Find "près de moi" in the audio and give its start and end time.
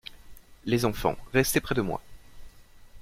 1.61-2.01